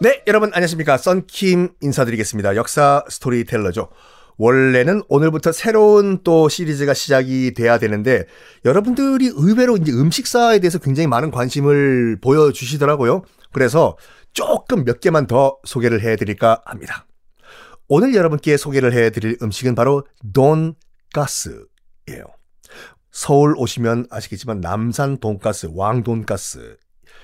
[0.00, 0.96] 네, 여러분 안녕하십니까.
[0.96, 2.54] 썬킴 인사드리겠습니다.
[2.54, 3.88] 역사 스토리텔러죠.
[4.36, 8.24] 원래는 오늘부터 새로운 또 시리즈가 시작이 돼야 되는데
[8.64, 13.22] 여러분들이 의외로 이제 음식사에 대해서 굉장히 많은 관심을 보여주시더라고요.
[13.52, 13.96] 그래서
[14.32, 17.06] 조금 몇 개만 더 소개를 해드릴까 합니다.
[17.88, 21.64] 오늘 여러분께 소개를 해드릴 음식은 바로 돈가스예요.
[23.10, 26.76] 서울 오시면 아시겠지만 남산 돈가스, 왕돈가스,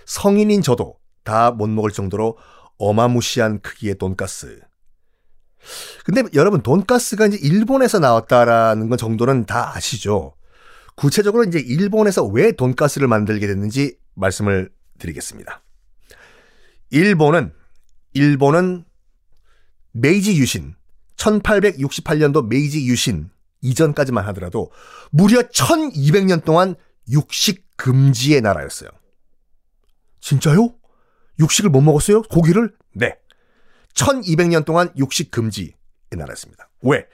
[0.06, 2.36] 성인인 저도 다 못 먹을 정도로
[2.78, 4.60] 어마무시한 크기의 돈가스.
[6.04, 10.34] 근데 여러분 돈가스가 이제 일본에서 나왔다라는 건 정도는 다 아시죠?
[10.94, 15.62] 구체적으로 이제 일본에서 왜 돈가스를 만들게 됐는지 말씀을 드리겠습니다.
[16.90, 17.52] 일본은
[18.12, 18.84] 일본은
[19.92, 20.74] 메이지 유신
[21.16, 23.30] 1868년도 메이지 유신
[23.62, 24.70] 이전까지만 하더라도
[25.10, 26.74] 무려 1200년 동안
[27.10, 28.90] 육식 금지의 나라였어요.
[30.20, 30.74] 진짜요?
[31.38, 32.22] 육식을 못 먹었어요?
[32.22, 32.72] 고기를?
[32.94, 33.16] 네.
[33.94, 35.72] 1200년 동안 육식 금지의
[36.10, 36.68] 나라였습니다.
[36.82, 37.06] 왜?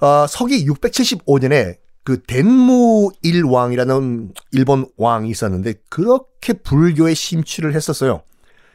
[0.00, 8.22] 어, 서기 675년에 그 덴무 일왕이라는 일본 왕이 있었는데 그렇게 불교에 심취를 했었어요.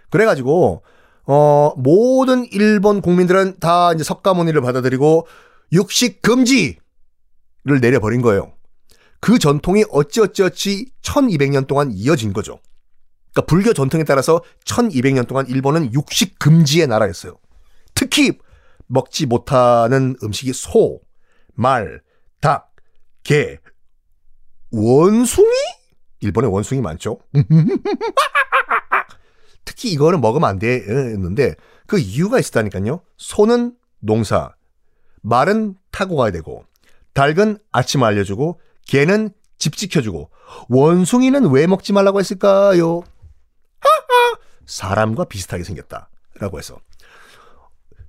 [0.09, 0.83] 그래가지고
[1.25, 5.27] 어 모든 일본 국민들은 다 이제 석가모니를 받아들이고
[5.72, 6.80] 육식 금지를
[7.81, 8.52] 내려버린 거예요.
[9.19, 12.59] 그 전통이 어찌어찌어찌 1200년 동안 이어진 거죠.
[13.31, 17.38] 그러니까 불교 전통에 따라서 1200년 동안 일본은 육식 금지의 나라였어요.
[17.94, 18.38] 특히
[18.88, 21.02] 먹지 못하는 음식이 소,
[21.53, 22.02] 말,
[22.41, 22.73] 닭,
[23.23, 23.59] 개,
[24.72, 25.47] 원숭이?
[26.22, 27.19] 일본에 원숭이 많죠?
[29.66, 33.02] 특히 이거는 먹으면 안 되는데 그 이유가 있었다니까요.
[33.17, 34.53] 소는 농사,
[35.22, 36.63] 말은 타고 가야 되고,
[37.13, 40.30] 닭은 아침 알려주고, 개는 집 지켜주고,
[40.69, 43.03] 원숭이는 왜 먹지 말라고 했을까요?
[44.70, 46.09] 사람과 비슷하게 생겼다.
[46.39, 46.80] 라고 해서.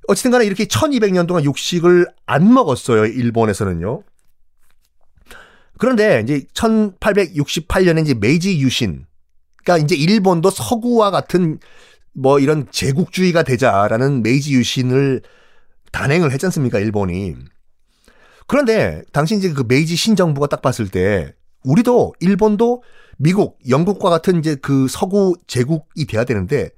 [0.07, 3.07] 어쨌든 간에 이렇게 1200년 동안 육식을 안 먹었어요.
[3.07, 4.03] 일본에서는요.
[5.79, 9.07] 그런데 이제 1868년에 이제 메이지 유신.
[9.57, 11.59] 그러니까 이제 일본도 서구와 같은
[12.13, 15.23] 뭐 이런 제국주의가 되자라는 메이지 유신을
[15.93, 16.79] 단행을 했지 않습니까?
[16.79, 17.37] 일본이.
[18.47, 21.35] 그런데 당시 이제 그 메이지 신정부가 딱 봤을 때
[21.65, 22.83] 우리도 일본도
[23.19, 26.71] 미국, 영국과 같은 이제 그 서구 제국이 돼야 되는데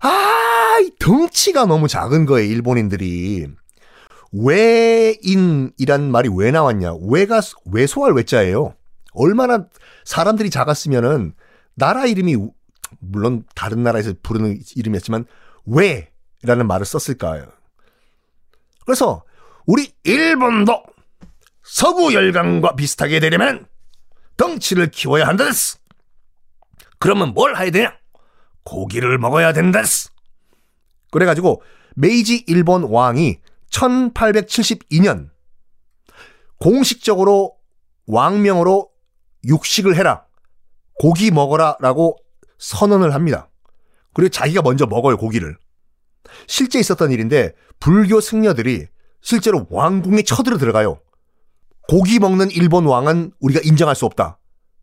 [0.00, 3.46] 아, 이 덩치가 너무 작은 거예요, 일본인들이.
[4.32, 6.94] 외인이란 말이 왜 나왔냐?
[7.08, 8.74] 외가 외소할 외자예요.
[9.12, 9.66] 얼마나
[10.04, 11.34] 사람들이 작았으면은
[11.74, 12.36] 나라 이름이
[13.00, 15.26] 물론 다른 나라에서 부르는 이름이었지만
[15.66, 17.46] 왜라는 말을 썼을까요?
[18.86, 19.24] 그래서
[19.66, 20.82] 우리 일본도
[21.62, 23.66] 서구 열강과 비슷하게 되려면
[24.40, 25.76] 덩치를 키워야 한다스.
[26.98, 27.98] 그러면 뭘 해야 되냐?
[28.64, 30.08] 고기를 먹어야 된다스.
[31.10, 31.62] 그래가지고
[31.94, 33.38] 메이지 일본 왕이
[33.70, 35.28] 1872년
[36.58, 37.56] 공식적으로
[38.06, 38.90] 왕명으로
[39.44, 40.24] 육식을 해라.
[40.98, 41.76] 고기 먹어라.
[41.80, 42.16] 라고
[42.58, 43.50] 선언을 합니다.
[44.14, 45.56] 그리고 자기가 먼저 먹어요, 고기를.
[46.46, 48.86] 실제 있었던 일인데, 불교 승려들이
[49.22, 51.00] 실제로 왕궁에 쳐들어 들어가요.
[51.88, 54.38] 고기 먹는 일본 왕은 우리가 인정할 수 없다.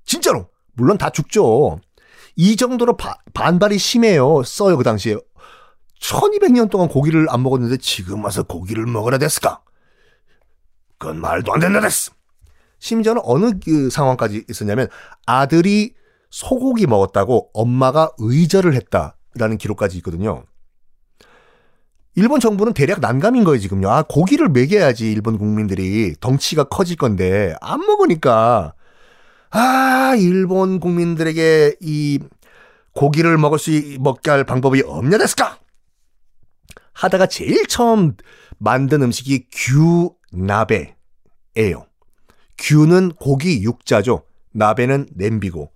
[0.06, 0.50] 진짜로.
[0.74, 1.80] 물론 다 죽죠.
[2.36, 4.44] 이 정도로 바, 반발이 심해요.
[4.44, 5.18] 써요, 그 당시에.
[6.02, 9.62] 1200년 동안 고기를 안 먹었는데 지금 와서 고기를 먹으라 됐을까?
[11.00, 12.12] 그건 말도 안 된다 됐어.
[12.80, 14.88] 심지어는 어느 그 상황까지 있었냐면
[15.26, 15.96] 아들이
[16.30, 20.44] 소고기 먹었다고 엄마가 의절을 했다라는 기록까지 있거든요.
[22.18, 23.92] 일본 정부는 대략 난감인 거예요, 지금요.
[23.92, 26.16] 아, 고기를 먹여야지, 일본 국민들이.
[26.20, 28.74] 덩치가 커질 건데, 안 먹으니까.
[29.52, 32.20] 아, 일본 국민들에게 이
[32.94, 33.70] 고기를 먹을 수,
[34.00, 35.60] 먹게 할 방법이 없냐, 됐을까?
[36.94, 38.16] 하다가 제일 처음
[38.58, 39.50] 만든 음식이
[40.32, 40.96] 규나베예요.
[42.58, 44.24] 규는 고기 육자죠.
[44.54, 45.72] 나베는 냄비고.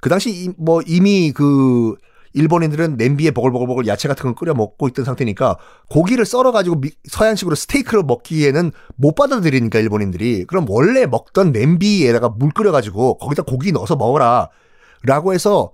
[0.00, 1.96] 그 당시 뭐 이미 그
[2.32, 8.70] 일본인들은 냄비에 버글버글버글 야채 같은 걸 끓여 먹고 있던 상태니까 고기를 썰어가지고 서양식으로 스테이크를 먹기에는
[8.96, 14.50] 못 받아들이니까 일본인들이 그럼 원래 먹던 냄비에다가 물 끓여가지고 거기다 고기 넣어서 먹어라
[15.02, 15.72] 라고 해서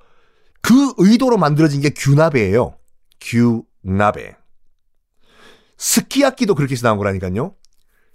[0.63, 2.77] 그 의도로 만들어진 게 규나베예요.
[3.21, 4.37] 규나베.
[5.79, 7.55] 스키야끼도 그렇게 해서 나온 거라니까요.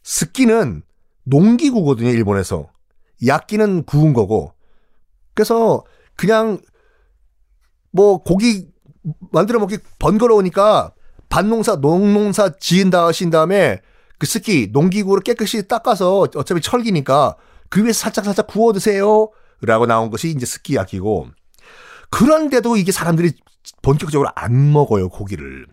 [0.04, 0.84] 스키는
[1.24, 2.70] 농기구거든요, 일본에서.
[3.26, 4.54] 야끼는 구운 거고.
[5.34, 5.84] 그래서
[6.16, 6.60] 그냥
[7.92, 8.68] 뭐 고기
[9.32, 10.94] 만들어 먹기 번거로우니까
[11.30, 13.82] 밭농사 농농사 지은다 하신 다음에
[14.20, 17.36] 그 스키 농기구로 깨끗이 닦아서 어차피 철기니까
[17.70, 19.32] 그 위에 살짝 살짝 구워 드세요.
[19.62, 21.28] 라고 나온 것이 이제 스키야키고
[22.12, 23.34] 그런데도 이게 사람들이
[23.82, 25.66] 본격적으로 안 먹어요, 고기를.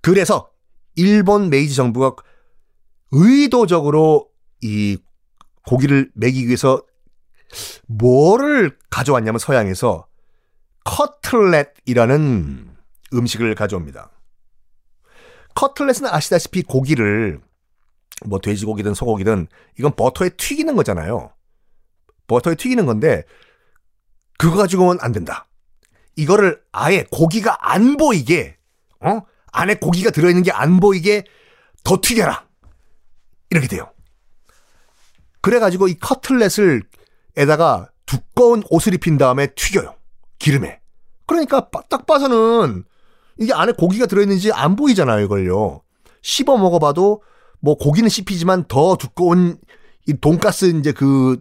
[0.00, 0.50] 그래서
[0.96, 2.16] 일본 메이지 정부가
[3.12, 4.28] 의도적으로
[4.62, 4.98] 이
[5.66, 6.82] 고기를 먹이기 위해서
[7.86, 10.07] 뭐를 가져왔냐면 서양에서
[10.88, 12.76] 커틀렛이라는
[13.12, 14.10] 음식을 가져옵니다.
[15.54, 17.40] 커틀렛은 아시다시피 고기를
[18.24, 19.48] 뭐 돼지고기든 소고기든
[19.78, 21.32] 이건 버터에 튀기는 거잖아요.
[22.26, 23.24] 버터에 튀기는 건데
[24.38, 25.46] 그거 가지고는 안 된다.
[26.16, 28.56] 이거를 아예 고기가 안 보이게
[29.00, 29.20] 어?
[29.52, 31.24] 안에 고기가 들어 있는 게 안 보이게
[31.84, 32.46] 더 튀겨라.
[33.50, 33.92] 이렇게 돼요.
[35.40, 36.82] 그래 가지고 이 커틀렛을
[37.36, 39.97] 에다가 두꺼운 옷을 입힌 다음에 튀겨요.
[40.38, 40.80] 기름에.
[41.26, 42.84] 그러니까 딱 봐서는
[43.38, 45.82] 이게 안에 고기가 들어있는지 안 보이잖아요, 이걸요.
[46.22, 47.22] 씹어 먹어봐도
[47.60, 49.58] 뭐 고기는 씹히지만 더 두꺼운
[50.06, 51.38] 이 돈가스 이제 그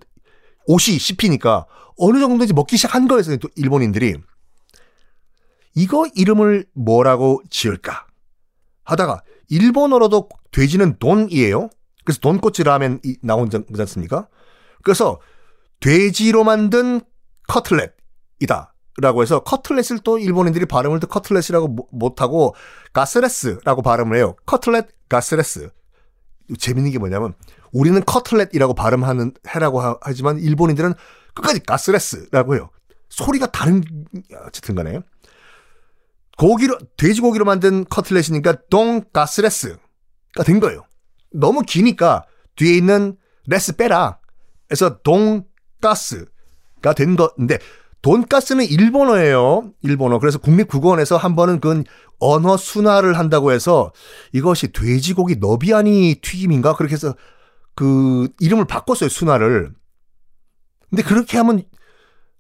[0.68, 1.66] 옷이 씹히니까
[1.98, 4.16] 어느 정도인지 먹기 시작한 거였어요, 또 일본인들이.
[5.76, 8.08] 이거 이름을 뭐라고 지을까?
[8.84, 11.70] 하다가 일본어로도 돼지는 돈이에요.
[12.04, 14.28] 그래서 돈코츠 라멘 나온 거지 않습니까?
[14.84, 15.20] 그래서
[15.80, 17.02] 돼지로 만든
[17.48, 18.74] 커틀렛이다.
[19.00, 22.56] 라고 해서 커틀렛을 또 일본인들이 발음을 또 커틀렛이라고 못하고
[22.94, 24.36] 가스레스라고 발음을 해요.
[24.46, 25.70] 커틀렛 カツレツ.
[26.58, 27.36] 재밌는 게 뭐냐면
[27.72, 30.94] 우리는 커틀렛이라고 발음하는 해라고 하지만 일본인들은
[31.36, 32.70] 끝까지 가스레스라고 해요.
[33.10, 33.84] 소리가 다른
[34.46, 35.00] 어쨌든 간에
[36.38, 40.86] 고기로 돼지고기로 만든 커틀렛이니까 동 가스레스가 된 거예요.
[41.32, 43.16] 너무 기니까 뒤에 있는
[43.46, 44.20] 레스 빼라.
[44.72, 47.60] 해서 돈가스가 된 건데
[48.08, 49.74] 돈가스는 일본어예요.
[49.82, 50.18] 일본어.
[50.20, 51.84] 그래서 국립국어원에서 한 번은 그
[52.20, 53.92] 언어 순화를 한다고 해서
[54.32, 57.16] 이것이 돼지고기 너비아니 튀김인가 그렇게 해서
[57.76, 59.10] 그 이름을 바꿨어요.
[59.10, 59.74] 순화를.
[60.90, 61.64] 근데 그렇게 하면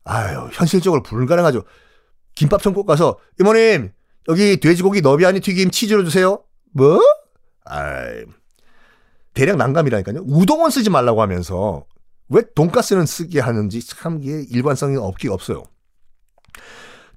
[0.05, 1.63] 아유 현실적으로 불가능하죠.
[2.33, 3.91] 김밥 천국 가서 이모님
[4.29, 6.43] 여기 돼지고기 너비아니 튀김 치즈로 주세요.
[6.71, 7.01] 뭐?
[7.65, 8.23] 아이
[9.33, 10.21] 대략 난감이라니까요.
[10.27, 11.85] 우동은 쓰지 말라고 하면서
[12.29, 15.63] 왜 돈가스는 쓰게 하는지 참 이게 일관성이 없기 없어요.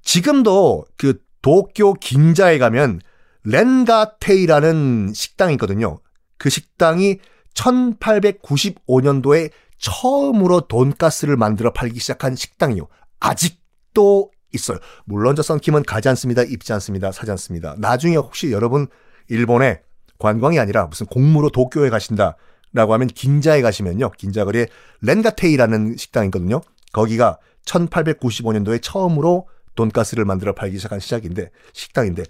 [0.01, 3.01] 지금도 그 도쿄 긴자에 가면
[3.43, 5.99] 렌가테이라는 식당이 있거든요.
[6.37, 7.19] 그 식당이
[7.53, 12.87] 1895년도에 처음으로 돈가스를 만들어 팔기 시작한 식당이요.
[13.19, 14.77] 아직도 있어요.
[15.05, 16.43] 물론 저 썬킴은 가지 않습니다.
[16.43, 17.11] 입지 않습니다.
[17.11, 17.75] 사지 않습니다.
[17.79, 18.87] 나중에 혹시 여러분
[19.27, 19.81] 일본에
[20.19, 22.37] 관광이 아니라 무슨 공무로 도쿄에 가신다.
[22.73, 24.11] 라고 하면 긴자에 가시면요.
[24.11, 24.67] 긴자거리에
[25.01, 26.61] 렌가테이라는 식당이 있거든요.
[26.93, 32.23] 거기가 1895년도에 처음으로 돈가스를 만들어 팔기 시작한 시작인데 식당인데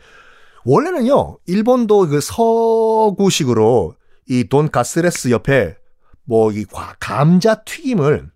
[0.66, 1.38] 원래는요.
[1.48, 3.96] 일본도 그 서구식으로
[4.30, 5.78] 이 돈가스레스 옆에
[6.24, 6.66] 뭐 이
[7.00, 8.30] 감자 튀김을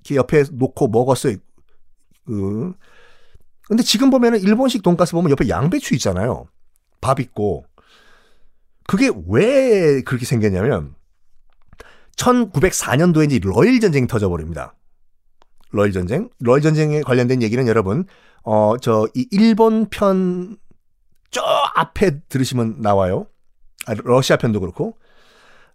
[0.00, 1.36] 이렇게 옆에 놓고 먹었어요.
[2.26, 2.72] 그
[3.68, 6.46] 근데 지금 보면은 일본식 돈가스 보면 옆에 양배추 있잖아요.
[7.00, 7.64] 밥 있고.
[8.86, 10.94] 그게 왜 그렇게 생겼냐면
[12.16, 14.74] 1904년도에 이제 러일 전쟁이 터져버립니다.
[15.70, 16.28] 러일 전쟁.
[16.40, 18.04] 러일 전쟁에 관련된 얘기는 여러분,
[18.44, 20.56] 어, 저, 이 일본 편,
[21.30, 21.40] 저
[21.74, 23.26] 앞에 들으시면 나와요.
[23.86, 24.96] 아, 러시아 편도 그렇고.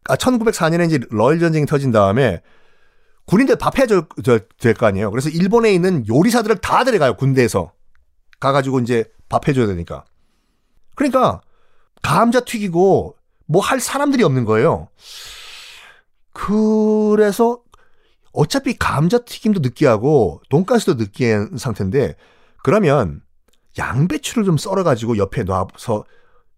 [0.05, 2.41] 아, 1904년에 이제 러일 전쟁이 터진 다음에
[3.25, 5.11] 군인들 밥해야 될 거 아니에요.
[5.11, 7.73] 그래서 일본에 있는 요리사들을 다 데려가요, 군대에서.
[8.39, 10.05] 가가지고 이제 밥 해줘야 되니까.
[10.95, 11.41] 그러니까,
[12.03, 13.15] 감자 튀기고
[13.47, 14.87] 뭐 할 사람들이 없는 거예요.
[16.37, 17.59] 그래서
[18.31, 22.15] 어차피 감자튀김도 느끼하고 돈가스도 느끼한 상태인데
[22.63, 23.21] 그러면
[23.79, 26.05] 양배추를 좀 썰어가지고 옆에 놔서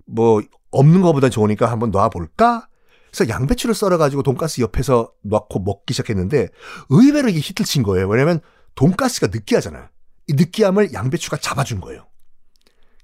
[0.05, 2.67] 뭐 없는 것보다 좋으니까 한번 놔볼까?
[3.09, 6.49] 그래서 양배추를 썰어가지고 돈가스 옆에서 놓고 먹기 시작했는데
[6.89, 8.09] 의외로 이게 히트를 친 거예요.
[8.09, 8.41] 왜냐면
[8.75, 9.87] 돈가스가 느끼하잖아요.
[10.27, 12.05] 이 느끼함을 양배추가 잡아준 거예요.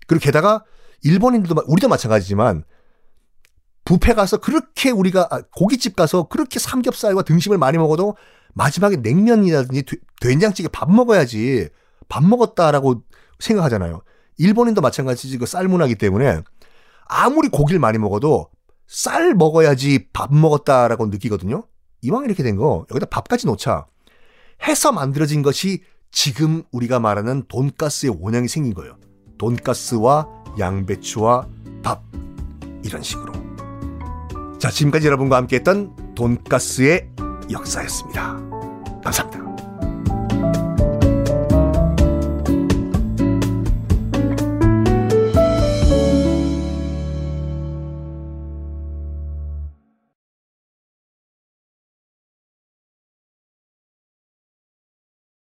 [0.07, 0.63] 그리고 게다가
[1.03, 2.65] 일본인들도 우리도 마찬가지지만
[3.85, 8.15] 부페 가서 그렇게 우리가 아, 고깃집 가서 그렇게 삼겹살과 등심을 많이 먹어도
[8.53, 9.83] 마지막에 냉면이라든지
[10.21, 11.69] 된장찌개 밥 먹어야지
[12.09, 13.03] 밥 먹었다라고
[13.39, 14.01] 생각하잖아요.
[14.37, 16.41] 일본인도 마찬가지지 그 쌀 문화기 때문에
[17.07, 18.49] 아무리 고기를 많이 먹어도
[18.87, 21.63] 쌀 먹어야지 밥 먹었다라고 느끼거든요.
[22.01, 23.85] 이왕 이렇게 된 거 여기다 밥까지 놓자
[24.67, 28.97] 해서 만들어진 것이 지금 우리가 말하는 돈가스의 원형이 생긴 거예요.
[29.37, 30.27] 돈가스와
[30.57, 31.47] 양배추와
[31.83, 32.03] 밥
[32.83, 33.44] 이런 식으로.
[34.65, 37.07] 자, 지금까지 여러분과 함께했던 돈가스의
[37.51, 38.35] 역사였습니다.
[39.03, 40.74] 감사합니다.